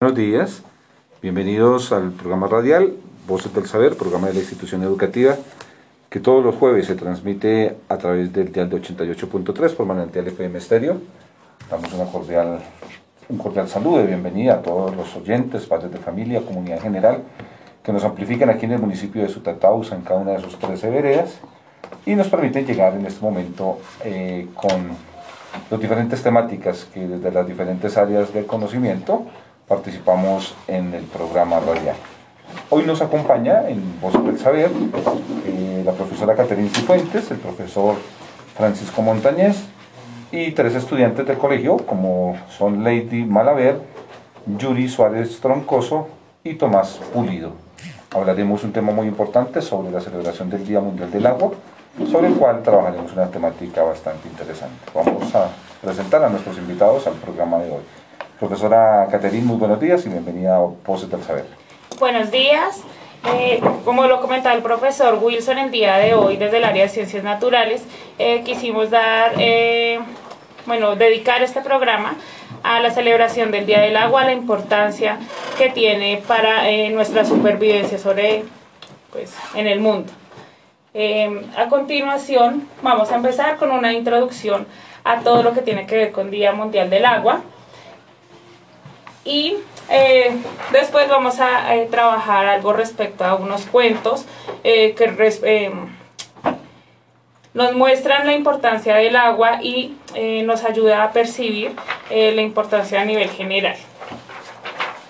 [0.00, 0.62] Buenos días,
[1.22, 2.92] bienvenidos al programa radial
[3.26, 5.34] Voces del Saber, programa de la institución educativa
[6.08, 10.56] que todos los jueves se transmite a través del dial de 88.3 por Manantial FM
[10.56, 10.98] Estéreo.
[11.68, 12.60] Damos una cordial,
[13.28, 17.22] un cordial saludo y bienvenida a todos los oyentes, padres de familia, comunidad en general,
[17.82, 20.90] que nos amplifican aquí en el municipio de Sutatausa, en cada una de sus 13
[20.90, 21.40] veredas,
[22.06, 24.90] y nos permiten llegar en este momento eh, con
[25.68, 29.26] las diferentes temáticas que desde las diferentes áreas del conocimiento
[29.68, 31.96] participamos en el programa radial.
[32.70, 34.70] Hoy nos acompaña en Voz del Saber
[35.46, 37.96] eh, la profesora Caterina Cifuentes, el profesor
[38.56, 39.56] Francisco Montañez
[40.32, 43.80] y tres estudiantes del colegio como son Lady Malaver,
[44.46, 46.08] Yuri Suárez Troncoso
[46.42, 47.52] y Tomás Pulido.
[48.14, 51.52] Hablaremos un tema muy importante sobre la celebración del Día Mundial del Agua,
[52.10, 54.76] sobre el cual trabajaremos una temática bastante interesante.
[54.94, 55.48] Vamos a
[55.82, 57.82] presentar a nuestros invitados al programa de hoy.
[58.38, 61.44] Profesora Caterín, muy buenos días y bienvenida a Voces del Saber.
[61.98, 62.82] Buenos días.
[63.34, 66.88] Eh, como lo comentaba el profesor Wilson el día de hoy desde el área de
[66.88, 67.82] ciencias naturales,
[68.16, 69.98] eh, quisimos dar, eh,
[70.66, 72.14] bueno, dedicar este programa
[72.62, 75.18] a la celebración del Día del Agua, la importancia
[75.56, 78.44] que tiene para nuestra supervivencia sobre,
[79.10, 80.12] pues, en el mundo.
[81.56, 84.66] a continuación, vamos a empezar con una introducción
[85.04, 87.42] a todo lo que tiene que ver con Día Mundial del Agua
[89.28, 89.58] y
[89.90, 90.38] eh,
[90.72, 94.24] después vamos a eh, trabajar algo respecto a unos cuentos
[94.64, 95.70] eh, que
[97.52, 99.96] nos muestran la importancia del agua y
[100.44, 101.74] nos ayuda a percibir
[102.10, 103.76] la importancia a nivel general.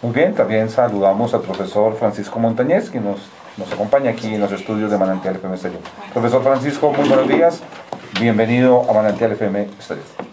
[0.02, 3.18] Muy bien, también saludamos al profesor Francisco Montañez, que nos,
[3.56, 5.80] nos acompaña aquí en los estudios de Manantial FM Estéreo.
[6.12, 7.62] Profesor Francisco, muy buenos días.
[8.18, 10.27] Bienvenido a Manantial FM Estéreo.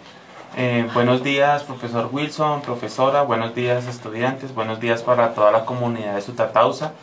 [0.57, 6.15] Eh, buenos días, profesor Wilson, profesora, buenos días, estudiantes, buenos días para toda la comunidad
[6.15, 6.93] de Sutatausa.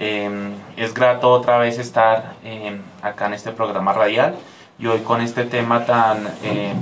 [0.00, 0.28] Eh,
[0.76, 4.34] es grato otra vez estar eh, acá en este programa radial
[4.80, 6.28] y hoy con este tema tan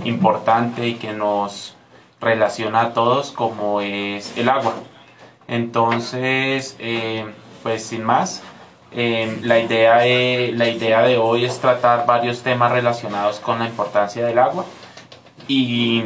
[0.04, 1.76] importante y que nos
[2.18, 4.72] relaciona a todos como es el agua.
[5.48, 6.78] Entonces,
[7.62, 8.42] pues sin más,
[8.91, 14.24] la, idea de, la idea de hoy es tratar varios temas relacionados con la importancia
[14.24, 14.64] del agua
[15.48, 16.02] y,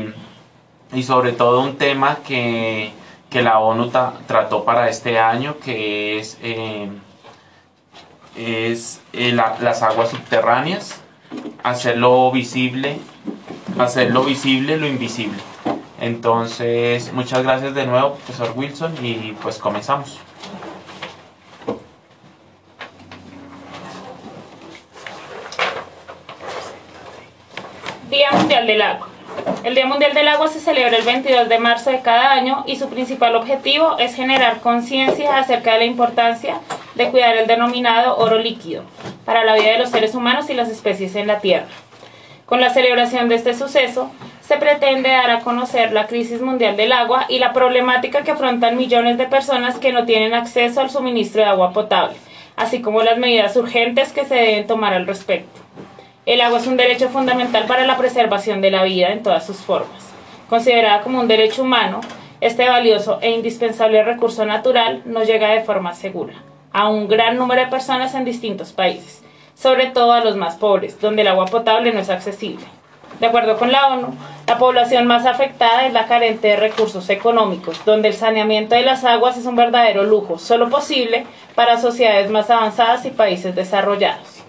[0.93, 2.93] y sobre todo un tema que,
[3.31, 3.91] que la ONU
[4.27, 6.89] trató para este año, que es, eh,
[8.37, 11.01] es eh, las aguas subterráneas,
[11.63, 12.99] hacerlo visible,
[13.79, 15.39] hacerlo visible lo invisible.
[16.01, 20.19] Entonces, muchas gracias de nuevo, profesor Wilson, y pues comenzamos.
[28.09, 29.09] Día Mundial del Agua.
[29.71, 32.75] El Día Mundial del Agua se celebra el 22 de marzo de cada año y
[32.75, 36.59] su principal objetivo es generar conciencia acerca de la importancia
[36.97, 38.83] de cuidar el denominado oro líquido
[39.25, 41.69] para la vida de los seres humanos y las especies en la Tierra.
[42.47, 44.11] Con la celebración de este suceso,
[44.41, 48.77] se pretende dar a conocer la crisis mundial del agua y la problemática que afrontan
[48.77, 52.17] millones de personas que no tienen acceso al suministro de agua potable,
[52.57, 55.61] así como las medidas urgentes que se deben tomar al respecto.
[56.27, 59.57] El agua es un derecho fundamental para la preservación de la vida en todas sus
[59.57, 60.13] formas.
[60.51, 62.03] Considerada como un derecho humano,
[62.43, 66.35] este valioso e indispensable recurso natural nos llega de forma segura
[66.75, 69.23] a un gran número de personas en distintos países,
[69.55, 72.67] sobre todo a los más pobres, donde el agua potable no es accesible.
[73.19, 74.09] De acuerdo con la ONU,
[74.47, 79.05] la población más afectada es la carente de recursos económicos, donde el saneamiento de las
[79.05, 84.40] aguas es un verdadero lujo, solo posible para sociedades más avanzadas y países desarrollados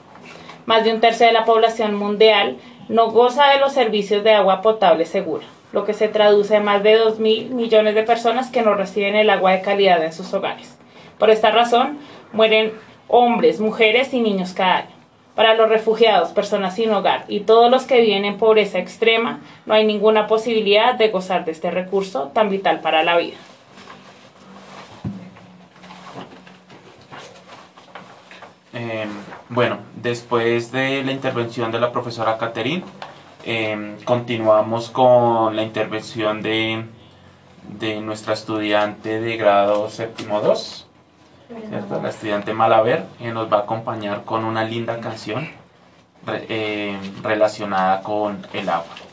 [0.66, 2.58] más de un tercio de la población mundial
[2.90, 6.84] no goza de los servicios de agua potable segura, lo que se traduce en más
[6.84, 10.34] de 2 mil millones de personas que no reciben el agua de calidad en sus
[10.34, 10.78] hogares.
[11.18, 12.00] Por esta razón,
[12.34, 12.74] mueren
[13.08, 15.02] hombres, mujeres y niños cada año.
[15.36, 19.74] Para los refugiados, personas sin hogar y todos los que viven en pobreza extrema, no
[19.74, 23.38] hay ninguna posibilidad de gozar de este recurso tan vital para la vida.
[28.74, 29.10] Em,
[29.50, 32.83] bueno, después de la intervención de la profesora Caterín,
[33.44, 36.86] em, continuamos con la intervención de,
[37.80, 40.88] de nuestra estudiante de grado séptimo 2,
[42.01, 45.50] la estudiante Malaver, que nos va a acompañar con una linda canción
[46.47, 49.11] em, relacionada con el agua.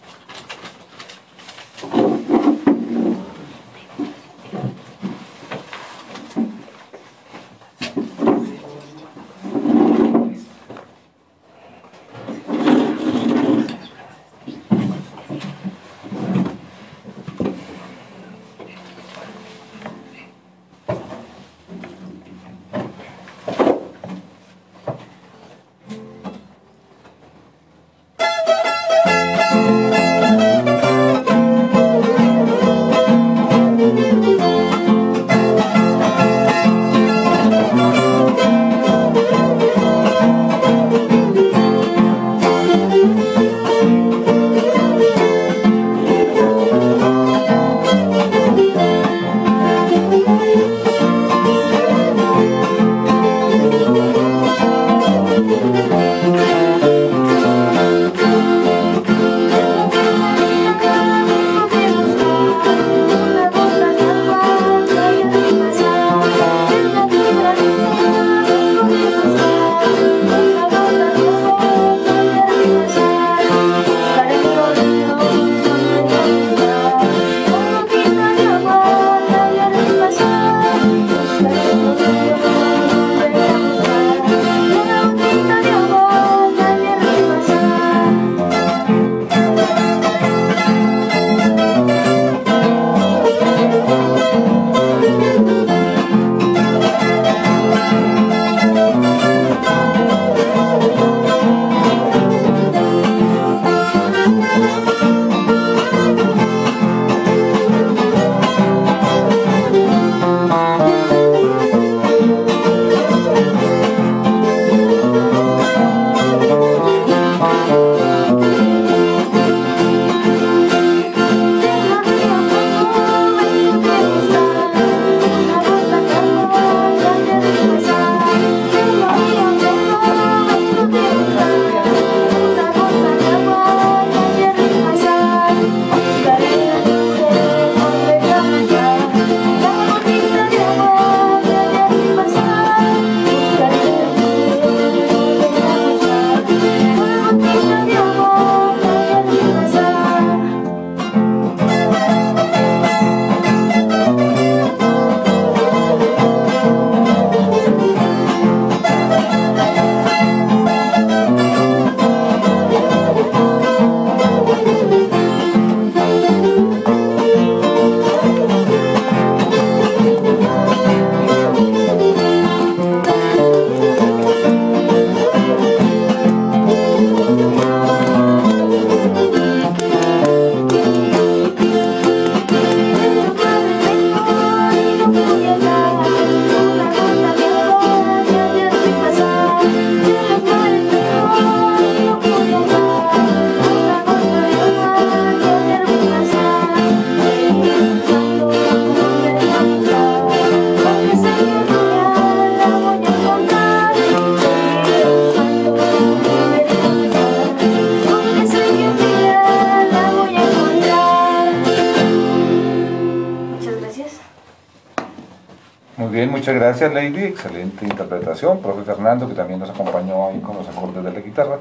[216.48, 218.62] Muchas gracias Lady, excelente interpretación.
[218.62, 221.58] Profe Fernando, que también nos acompañó ahí con los acordes de la guitarra,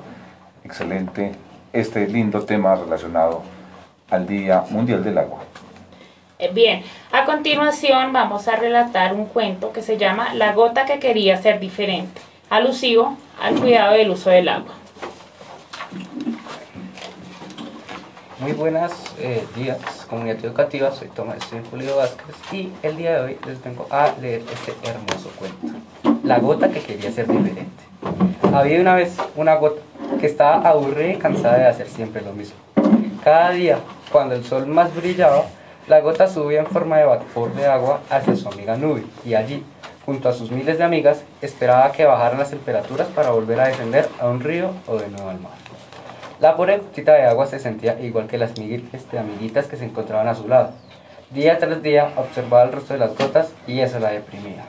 [0.63, 1.33] excelente
[1.73, 3.43] este lindo tema relacionado
[4.09, 5.39] al Día Mundial del Agua.
[6.39, 10.99] Eh, bien, a continuación vamos a relatar un cuento que se llama La gota que
[10.99, 14.73] quería ser diferente, alusivo al cuidado del uso del agua.
[18.39, 20.91] Muy buenos eh, días, comunidad educativa.
[20.91, 21.37] Soy Tomás
[21.71, 25.79] Julio Vázquez y el día de hoy les vengo a leer este hermoso cuento.
[26.23, 27.73] La gota que quería ser diferente.
[28.53, 29.81] Había una vez una gota
[30.19, 32.57] que estaba aburrida y cansada de hacer siempre lo mismo.
[33.23, 33.79] Cada día,
[34.11, 35.45] cuando el sol más brillaba,
[35.87, 39.63] la gota subía en forma de vapor de agua hacia su amiga Nube y allí,
[40.05, 44.07] junto a sus miles de amigas, esperaba que bajaran las temperaturas para volver a descender
[44.19, 45.66] a un río o de nuevo al mar.
[46.39, 48.51] La pobre gotita de agua se sentía igual que las
[48.93, 50.69] este, amiguitas que se encontraban a su lado.
[51.31, 54.63] Día tras día observaba el resto de las gotas y eso la deprimía.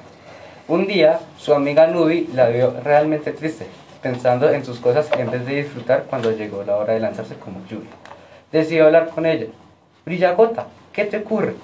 [0.67, 3.67] Un día, su amiga Nubi la vio realmente triste,
[4.01, 7.61] pensando en sus cosas en vez de disfrutar cuando llegó la hora de lanzarse como
[7.67, 7.91] lluvia.
[8.51, 9.49] Decidió hablar con ella.
[10.07, 11.55] Brilla gota, ¿qué te ocurre?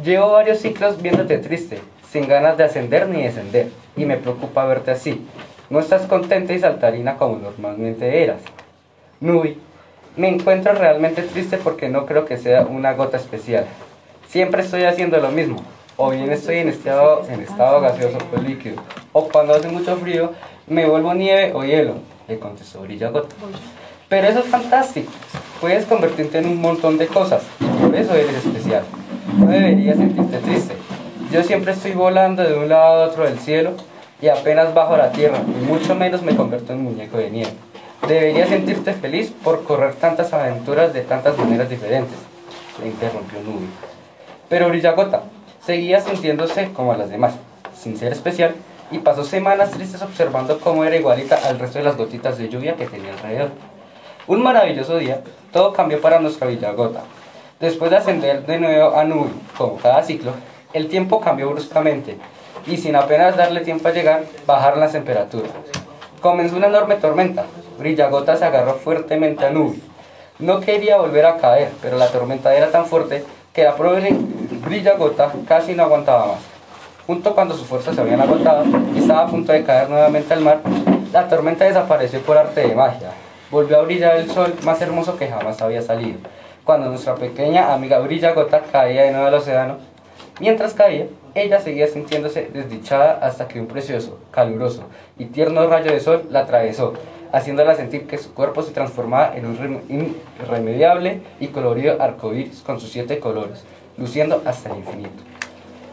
[0.00, 1.80] Llevo varios ciclos viéndote triste,
[2.12, 5.26] sin ganas de ascender ni descender, y me preocupa verte así.
[5.68, 8.40] No estás contenta y saltarina como normalmente eras.
[9.20, 9.58] Nubi,
[10.16, 13.66] me encuentro realmente triste porque no creo que sea una gota especial.
[14.28, 15.56] Siempre estoy haciendo lo mismo.
[15.96, 18.80] O bien estoy en estado, en estado gaseoso o líquido.
[19.12, 20.32] O cuando hace mucho frío,
[20.68, 21.94] me vuelvo nieve o hielo.
[22.28, 23.34] Le contestó Brilla Gota.
[24.08, 25.10] Pero eso es fantástico.
[25.60, 27.42] Puedes convertirte en un montón de cosas.
[27.58, 28.84] Y por eso eres especial.
[29.36, 30.74] No deberías sentirte triste.
[31.32, 33.72] Yo siempre estoy volando de un lado a otro del cielo
[34.22, 35.38] y apenas bajo la tierra.
[35.60, 37.52] Y mucho menos me convierto en muñeco de nieve.
[38.06, 42.16] Deberías sentirte feliz por correr tantas aventuras de tantas maneras diferentes,
[42.80, 43.68] le interrumpió Nubi.
[44.48, 45.22] Pero Brillagota
[45.64, 47.34] seguía sintiéndose como las demás,
[47.76, 48.54] sin ser especial,
[48.90, 52.76] y pasó semanas tristes observando cómo era igualita al resto de las gotitas de lluvia
[52.76, 53.50] que tenía alrededor.
[54.26, 55.20] Un maravilloso día,
[55.52, 57.02] todo cambió para nuestra Villagota.
[57.60, 60.32] Después de ascender de nuevo a Nubi, como cada ciclo,
[60.72, 62.16] el tiempo cambió bruscamente,
[62.66, 65.50] y sin apenas darle tiempo a llegar, bajaron las temperaturas.
[66.20, 67.44] Comenzó una enorme tormenta.
[67.78, 69.80] Brillagota se agarró fuertemente a Nubi.
[70.40, 74.10] No quería volver a caer, pero la tormenta era tan fuerte que la pobre
[74.64, 76.38] Brillagota casi no aguantaba más.
[77.06, 80.40] Junto cuando sus fuerzas se habían agotado y estaba a punto de caer nuevamente al
[80.40, 80.60] mar,
[81.12, 83.12] la tormenta desapareció por arte de magia.
[83.50, 86.18] Volvió a brillar el sol más hermoso que jamás había salido.
[86.64, 89.78] Cuando nuestra pequeña amiga Brillagota caía de nuevo al océano,
[90.38, 94.82] mientras caía, ella seguía sintiéndose desdichada hasta que un precioso, caluroso
[95.18, 96.94] y tierno rayo de sol la atravesó,
[97.32, 102.90] haciéndola sentir que su cuerpo se transformaba en un irremediable y colorido arcoíris con sus
[102.90, 103.64] siete colores,
[103.96, 105.22] luciendo hasta el infinito.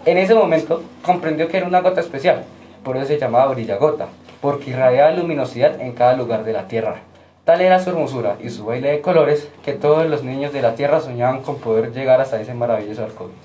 [0.05, 2.43] En ese momento comprendió que era una gota especial,
[2.83, 4.07] por eso se llamaba brillagota,
[4.39, 6.97] porque irradiaba luminosidad en cada lugar de la tierra.
[7.43, 10.75] Tal era su hermosura y su baile de colores que todos los niños de la
[10.75, 13.35] tierra soñaban con poder llegar hasta ese maravilloso arcoíris,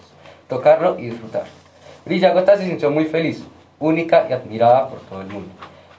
[0.48, 1.44] tocarlo y disfrutar.
[2.04, 3.44] Brillagota se sintió muy feliz,
[3.78, 5.50] única y admirada por todo el mundo.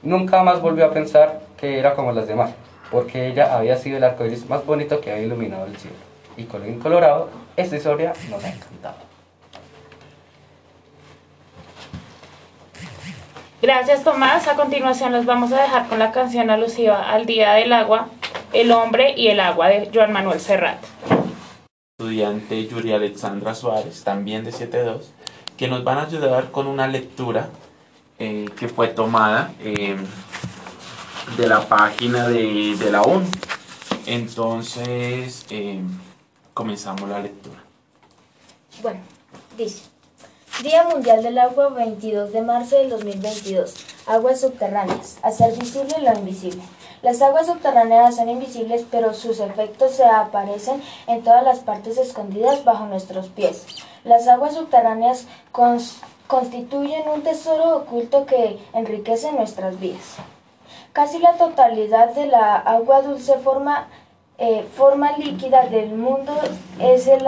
[0.02, 2.50] Nunca más volvió a pensar que era como las demás,
[2.90, 5.96] porque ella había sido el arcoíris más bonito que había iluminado el cielo.
[6.36, 8.96] Y con colorado, esta historia nos ha encantado.
[13.62, 14.48] Gracias Tomás.
[14.48, 18.08] A continuación los vamos a dejar con la canción alusiva al Día del Agua,
[18.52, 20.82] El Hombre y el Agua de Joan Manuel Serrat.
[21.96, 25.12] Estudiante Yuri Alexandra Suárez, también de 72
[25.56, 27.50] que nos van a ayudar con una lectura
[28.18, 29.96] eh, que fue tomada eh,
[31.36, 33.26] de la página de, la ONU.
[34.06, 35.80] Entonces, eh,
[36.54, 37.62] comenzamos la lectura.
[38.82, 39.00] Bueno,
[39.56, 39.82] dice,
[40.62, 43.74] Día Mundial del Agua 22 de marzo del 2022.
[44.06, 45.18] Aguas subterráneas.
[45.22, 46.62] Hacer visible lo invisible.
[47.02, 52.64] Las aguas subterráneas son invisibles, pero sus efectos se aparecen en todas las partes escondidas
[52.64, 53.64] bajo nuestros pies.
[54.04, 55.26] Las aguas subterráneas
[56.28, 60.18] constituyen un tesoro oculto que enriquece nuestras vidas.
[60.92, 63.86] Casi la totalidad de la agua dulce forma,
[64.36, 66.34] eh, forma líquida del mundo
[66.78, 67.22] es, el,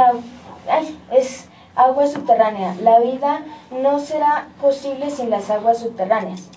[1.10, 2.74] es agua subterránea.
[2.82, 3.40] La vida
[3.70, 6.50] no será posible sin las aguas subterráneas.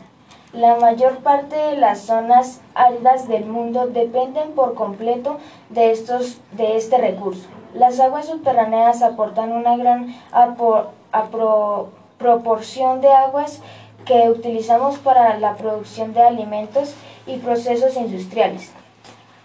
[0.51, 5.37] La mayor parte de las zonas áridas del mundo dependen por completo
[5.69, 7.47] de, estos, de este recurso.
[7.73, 10.13] Las aguas subterráneas aportan una gran
[12.17, 13.61] proporción de aguas
[14.07, 16.93] que utilizamos para la producción de alimentos
[17.25, 18.71] y procesos industriales.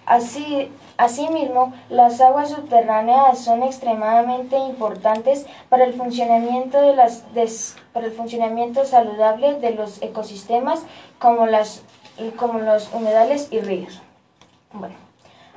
[0.06, 7.24] Así, asimismo, las aguas subterráneas son extremadamente importantes para el funcionamiento, de las,
[7.92, 10.82] para el funcionamiento saludable de los ecosistemas
[11.18, 11.82] como, las,
[12.36, 14.00] como los humedales y ríos.
[14.72, 14.94] Bueno,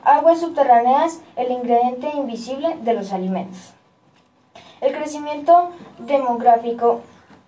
[0.04, 3.74] aguas subterráneas, el ingrediente invisible de los alimentos.
[4.82, 7.02] El crecimiento demográfico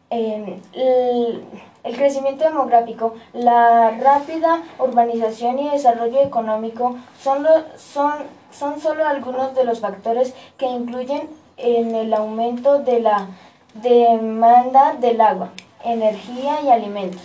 [0.09, 7.45] el crecimiento demográfico, la rápida urbanización y desarrollo económico son,
[7.77, 8.13] son,
[8.51, 13.27] son solo algunos de los factores que incluyen en el aumento de la
[13.73, 15.49] demanda del agua,
[15.83, 17.21] energía y alimentos.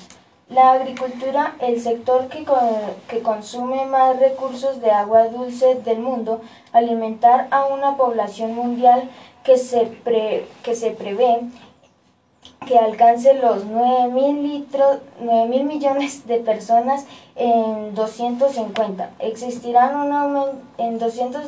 [0.49, 2.45] La agricultura, el sector que,
[3.09, 9.09] que consume más recursos de agua dulce del mundo, alimentar a una población mundial
[9.45, 9.91] que se,
[10.63, 11.41] que se prevé
[12.67, 19.11] que alcance los 9 mil litros, 9 mil millones de personas en 250.
[19.19, 21.43] Existirán un en 200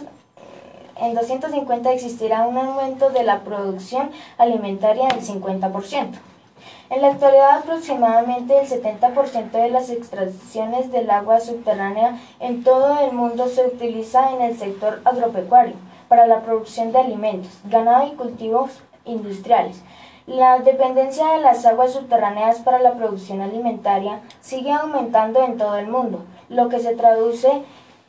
[0.97, 6.21] en 250 existirá un aumento de la producción alimentaria del 50%.
[6.91, 13.13] En la actualidad aproximadamente el 70% de las extracciones del agua subterránea en todo el
[13.13, 15.75] mundo se utiliza en el sector agropecuario
[16.09, 18.71] para la producción de alimentos, ganado y cultivos
[19.05, 19.83] industriales.
[20.27, 25.87] La dependencia de las aguas subterráneas para la producción alimentaria sigue aumentando en todo el
[25.87, 27.63] mundo, lo que se traduce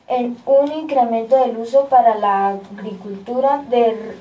[0.08, 4.16] en un incremento del uso para la agricultura de,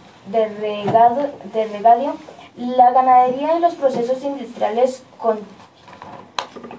[0.60, 2.16] regado, de regadio,
[2.58, 5.40] la ganadería y los procesos industriales con,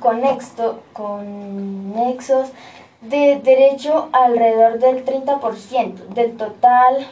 [0.00, 2.50] conexo, conexos
[3.00, 7.06] de derecho alrededor del 30% del total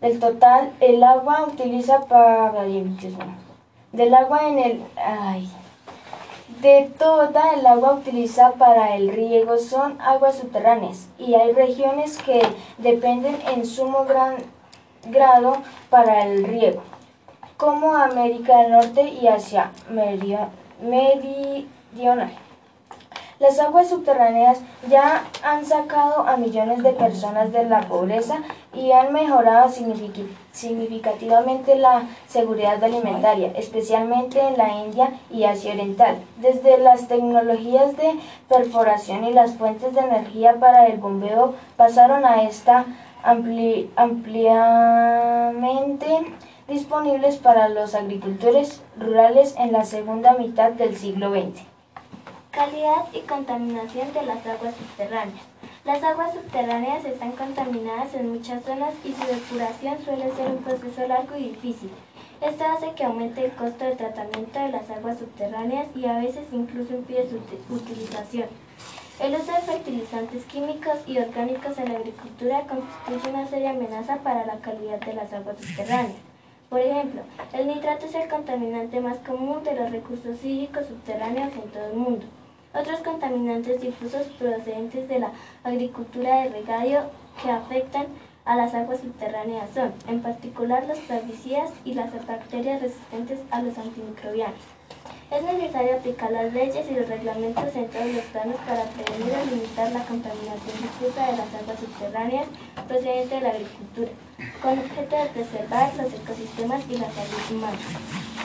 [0.00, 2.52] del total, el agua utiliza para...
[3.92, 4.84] Del agua en el...
[4.96, 5.48] Ay,
[6.60, 12.40] de toda el agua utiliza para el riego son aguas subterráneas y hay regiones que
[12.78, 14.36] dependen en sumo gran
[15.06, 15.56] grado
[15.90, 16.82] para el riego,
[17.56, 19.72] como América del Norte y Asia
[20.80, 21.66] Meridional.
[23.38, 28.38] Las aguas subterráneas ya han sacado a millones de personas de la pobreza
[28.72, 29.70] y han mejorado
[30.52, 36.16] significativamente la seguridad alimentaria, especialmente en la India y Asia Oriental.
[36.38, 42.44] Desde las tecnologías de perforación y las fuentes de energía para el bombeo pasaron a
[42.44, 42.86] estar
[43.22, 46.06] ampliamente
[46.68, 51.75] disponibles para los agricultores rurales en la segunda mitad del siglo XX.
[52.56, 55.44] Calidad y contaminación de las aguas subterráneas.
[55.84, 61.06] Las aguas subterráneas están contaminadas en muchas zonas y su depuración suele ser un proceso
[61.06, 61.90] largo y difícil.
[62.40, 66.46] Esto hace que aumente el costo de tratamiento de las aguas subterráneas y a veces
[66.50, 68.48] incluso impide su utilización.
[69.20, 74.46] El uso de fertilizantes químicos y orgánicos en la agricultura constituye una seria amenaza para
[74.46, 76.16] la calidad de las aguas subterráneas.
[76.70, 77.20] Por ejemplo,
[77.52, 81.96] el nitrato es el contaminante más común de los recursos hídricos subterráneos en todo el
[81.96, 82.26] mundo.
[82.78, 85.32] Otros contaminantes difusos procedentes de la
[85.64, 87.00] agricultura de regadío
[87.42, 88.06] que afectan
[88.44, 93.78] a las aguas subterráneas son, en particular, los plaguicidas y las bacterias resistentes a los
[93.78, 94.60] antimicrobianos.
[95.30, 99.54] Es necesario aplicar las leyes y los reglamentos en todos los planos para prevenir o
[99.54, 102.46] limitar la contaminación difusa de las aguas subterráneas
[102.86, 104.10] procedente de la agricultura,
[104.60, 108.35] con objeto de preservar los ecosistemas y la salud humana.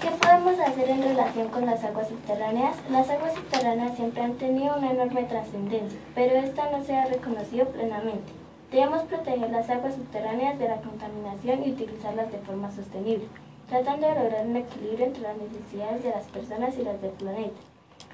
[0.00, 2.74] ¿Qué podemos hacer en relación con las aguas subterráneas?
[2.90, 7.66] Las aguas subterráneas siempre han tenido una enorme trascendencia, pero esta no se ha reconocido
[7.66, 8.32] plenamente.
[8.72, 13.26] Debemos proteger las aguas subterráneas de la contaminación y utilizarlas de forma sostenible,
[13.68, 17.60] tratando de lograr un equilibrio entre las necesidades de las personas y las del planeta.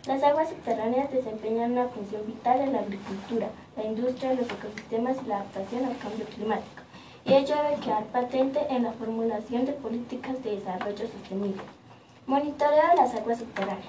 [0.08, 3.46] Las aguas subterráneas desempeñan una función vital en la agricultura,
[3.76, 6.82] la industria, los ecosistemas y la adaptación al cambio climático,
[7.24, 11.62] y ello debe quedar patente en la formulación de políticas de desarrollo sostenible.
[12.26, 13.86] Monitoreo de las aguas subterráneas.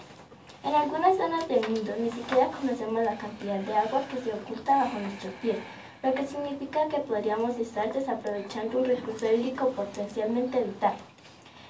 [0.64, 4.78] En algunas zonas del mundo ni siquiera conocemos la cantidad de agua que se oculta
[4.78, 5.58] bajo nuestros pies,
[6.04, 10.94] lo que significa que podríamos estar desaprovechando un recurso hídrico potencialmente vital.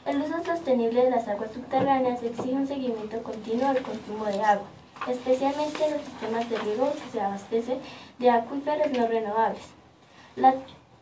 [0.06, 4.68] El uso sostenible de las aguas subterráneas exige un seguimiento continuo del consumo de agua,
[5.08, 7.80] especialmente en los sistemas de riego que se abastecen
[8.20, 9.64] de acuíferos no renovables.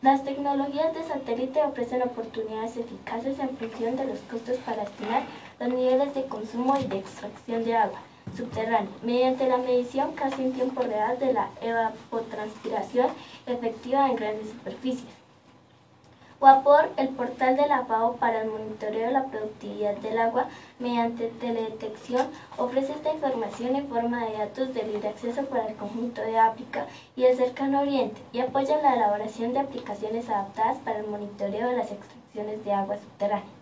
[0.02, 5.24] Las tecnologías de satélite ofrecen oportunidades eficaces en función de los costos para estimar
[5.58, 8.00] los niveles de consumo y de extracción de agua
[8.36, 13.08] subterránea mediante la medición casi en tiempo real de la evapotranspiración
[13.46, 15.26] efectiva en grandes superficies.
[16.38, 21.28] Vapor, el portal de la FAO para el monitoreo de la productividad del agua mediante
[21.28, 22.26] teledetección,
[22.58, 26.86] ofrece esta información en forma de datos de libre acceso para el conjunto de África
[27.16, 31.76] y el cercano oriente y apoya la elaboración de aplicaciones adaptadas para el monitoreo de
[31.78, 33.55] las extracciones de agua subterránea.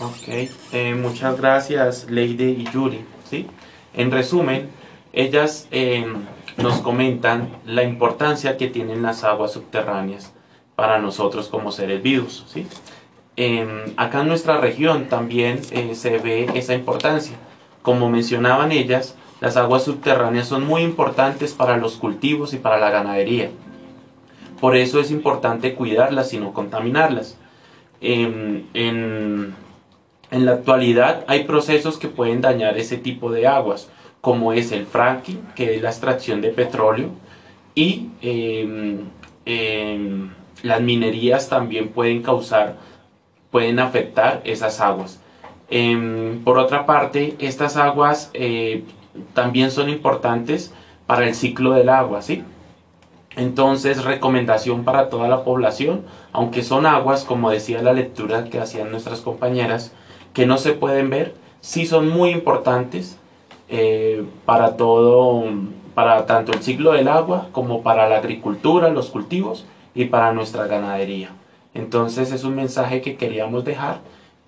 [0.00, 3.04] Ok, eh, muchas gracias Lady y Yuri.
[3.28, 3.46] ¿sí?
[3.94, 4.68] En resumen,
[5.12, 6.06] ellas eh,
[6.58, 10.32] nos comentan la importancia que tienen las aguas subterráneas
[10.74, 12.44] para nosotros como seres vivos.
[12.46, 12.66] ¿sí?
[13.36, 17.36] Em, acá en nuestra región también eh, se ve esa importancia.
[17.82, 22.90] Como mencionaban ellas, las aguas subterráneas son muy importantes para los cultivos y para la
[22.90, 23.50] ganadería.
[24.60, 27.36] Por eso es importante cuidarlas y no contaminarlas.
[28.00, 29.54] Em, en,
[30.30, 34.86] en la actualidad hay procesos que pueden dañar ese tipo de aguas, como es el
[34.86, 37.10] fracking, que es la extracción de petróleo,
[37.74, 39.00] y em,
[39.44, 40.30] em,
[40.62, 42.76] las minerías también pueden causar,
[43.50, 45.20] pueden afectar esas aguas.
[46.44, 48.84] por otra parte, estas aguas eh,
[49.34, 50.72] también son importantes
[51.06, 52.44] para el ciclo del agua, ¿sí?
[53.36, 56.04] Entonces, recomendación para toda la población,
[56.36, 59.92] aunque son aguas, como decía la lectura que hacían nuestras compañeras,
[60.34, 63.16] que no se pueden ver, sí son muy importantes
[63.70, 65.44] eh, para todo,
[65.94, 70.66] para tanto el ciclo del agua como para la agricultura, los cultivos y para nuestra
[70.66, 71.30] ganadería.
[71.72, 74.00] Entonces es un mensaje que queríamos dejar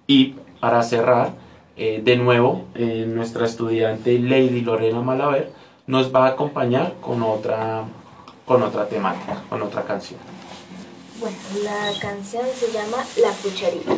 [0.07, 1.31] y para cerrar,
[1.79, 5.53] eh, de nuevo, eh, nuestra estudiante Lady Lorena Malaver
[5.87, 7.85] nos va a acompañar con otra
[8.45, 10.38] con otra temática, con otra canción.
[11.21, 13.97] Bueno, la canción se llama La Cucharita.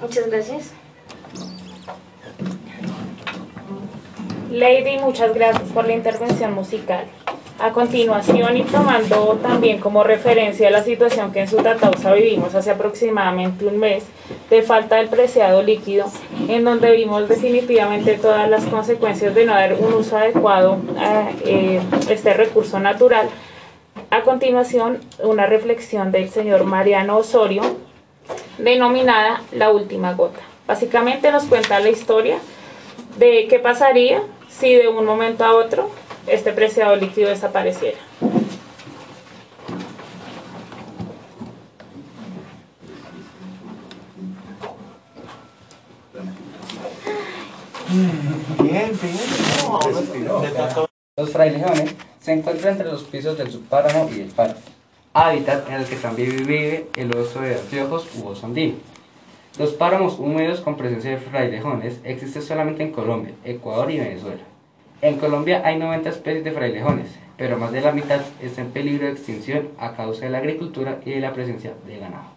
[0.00, 0.72] Muchas gracias.
[4.50, 7.04] Lady, muchas gracias por la intervención musical.
[7.60, 13.66] A continuación, y tomando también como referencia la situación que en Sutatausa vivimos hace aproximadamente
[13.66, 14.04] un mes,
[14.48, 16.06] de falta del preciado líquido,
[16.48, 21.80] en donde vimos definitivamente todas las consecuencias de no dar un uso adecuado a eh,
[22.08, 23.28] este recurso natural,
[24.10, 27.62] a continuación, una reflexión del señor Mariano Osorio,
[28.58, 30.40] denominada La Última Gota.
[30.66, 32.38] Básicamente nos cuenta la historia
[33.16, 35.90] de qué pasaría si de un momento a otro
[36.26, 37.98] este preciado líquido desapareciera.
[48.62, 49.16] Bien, bien.
[51.16, 54.60] Los frailejones se encuentran entre los pisos del subpáramo y el páramo,
[55.12, 58.74] hábitat en el que también vive el oso de anteojos u oso andino.
[59.58, 64.42] Los páramos húmedos con presencia de frailejones existen solamente en Colombia, Ecuador y Venezuela.
[65.00, 69.06] En Colombia hay 90 especies de frailejones, pero más de la mitad está en peligro
[69.06, 72.30] de extinción a causa de la agricultura y de la presencia de ganado.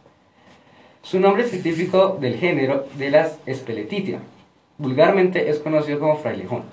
[1.01, 4.19] Su nombre científico del género de las Speletitia.
[4.77, 6.63] Vulgarmente es conocido como frailejón,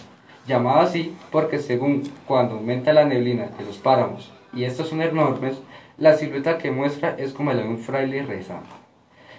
[0.46, 5.58] llamado así porque según cuando aumenta la neblina de los páramos, y estos son enormes,
[5.98, 8.68] la silueta que muestra es como la de un fraile rezando.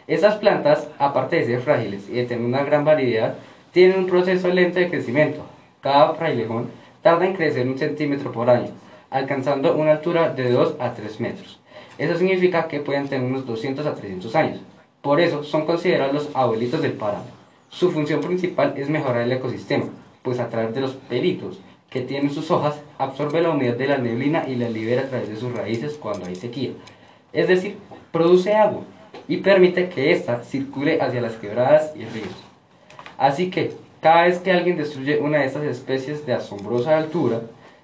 [0.07, 3.35] Estas plantas, aparte de ser frágiles y de tener una gran variedad,
[3.71, 5.45] tienen un proceso lento de crecimiento,
[5.81, 6.69] cada frailejón
[7.01, 8.71] tarda en crecer un centímetro por año,
[9.09, 11.59] alcanzando una altura de 2 a 3 metros.
[11.97, 14.59] Eso significa que pueden tener unos 200 a 300 años.
[15.01, 17.25] Por eso son considerados los abuelitos del páramo.
[17.69, 19.85] Su función principal es mejorar el ecosistema,
[20.23, 23.97] pues a través de los pelitos que tienen sus hojas absorbe la humedad de la
[23.97, 26.71] neblina y la libera a través de sus raíces cuando hay sequía.
[27.33, 27.77] Es decir,
[28.11, 28.81] produce agua
[29.27, 32.35] y permite que ésta circule hacia las quebradas y ríos.
[33.17, 37.41] Así que cada vez que alguien destruye una de estas especies de asombrosa altura,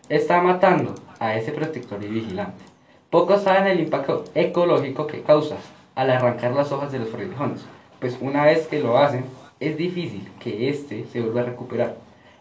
[0.07, 2.63] está matando a ese protector y vigilante.
[3.09, 5.57] Pocos saben el impacto ecológico que causa
[5.95, 7.61] al arrancar las hojas de los frailejones,
[7.99, 9.25] pues una vez que lo hacen,
[9.59, 11.95] es difícil que éste se vuelva a recuperar,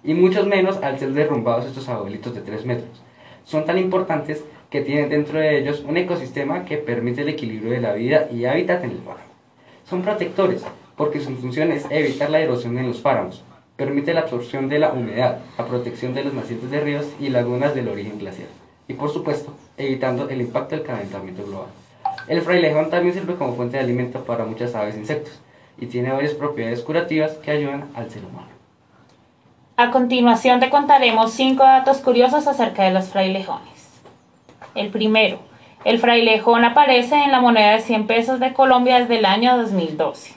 [0.05, 3.03] y muchos menos al ser derrumbados estos abuelitos de 3 metros.
[3.45, 7.81] Son tan importantes que tienen dentro de ellos un ecosistema que permite el equilibrio de
[7.81, 9.25] la vida y hábitat en el páramo.
[9.88, 10.64] Son protectores,
[10.97, 13.43] porque su función es evitar la erosión en los páramos,
[13.77, 17.75] permite la absorción de la humedad, la protección de los nacientes de ríos y lagunas
[17.75, 18.49] del origen glacial,
[18.88, 21.69] y por supuesto, evitando el impacto del calentamiento global.
[22.29, 25.40] El frailejón también sirve como fuente de alimento para muchas aves e insectos,
[25.79, 28.54] y tiene varias propiedades curativas que ayudan al ser humano.
[29.77, 34.01] A continuación te contaremos cinco datos curiosos acerca de los frailejones.
[34.77, 35.41] El primero,
[35.85, 40.33] el frailejón aparece en la moneda de 100 pesos de Colombia desde el año 2012.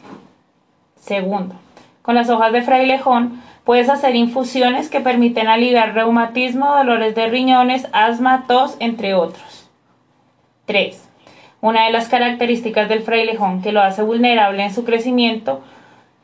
[0.99, 1.53] Segundo,
[2.01, 7.87] con las hojas de frailejón puedes hacer infusiones que permiten aliviar reumatismo, dolores de riñones,
[7.91, 9.69] asma, tos, entre otros.
[10.65, 11.09] 3.
[11.61, 15.61] Una de las características del frailejón que lo hace vulnerable en su crecimiento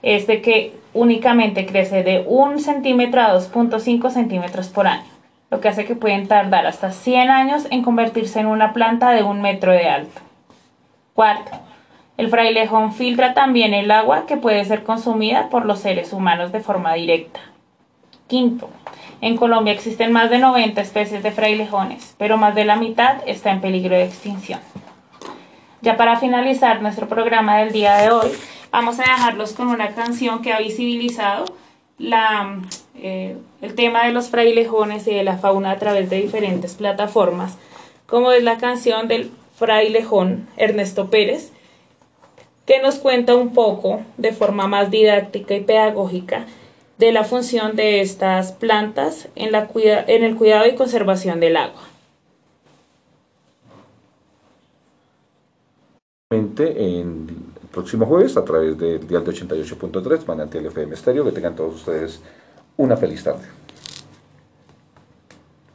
[0.03, 5.09] es de que únicamente crece de 1 centímetro a 2.5 centímetros por año,
[5.49, 9.23] lo que hace que pueden tardar hasta 100 años en convertirse en una planta de
[9.23, 10.21] un metro de alto.
[11.13, 11.51] Cuarto,
[12.17, 16.59] el frailejón filtra también el agua que puede ser consumida por los seres humanos de
[16.59, 17.39] forma directa.
[18.27, 18.69] Quinto,
[19.21, 23.51] en Colombia existen más de 90 especies de frailejones, pero más de la mitad está
[23.51, 24.59] en peligro de extinción.
[25.81, 28.31] Ya para finalizar nuestro programa del día de hoy,
[28.73, 31.45] vamos a dejarlos con una canción que ha visibilizado
[31.99, 32.59] la,
[32.95, 37.55] eh, el tema de los frailejones y de la fauna a través de diferentes plataformas,
[38.07, 41.51] como es la canción del frailejón Ernesto Pérez,
[42.65, 46.47] que nos cuenta un poco de forma más didáctica y pedagógica
[46.97, 51.81] de la función de estas plantas en, la en el cuidado y conservación del agua.
[57.73, 61.25] Próximo jueves a través del dial de 88.3 Manantial FM Estéreo.
[61.25, 62.21] Que tengan todos ustedes
[62.77, 63.62] una feliz tarde.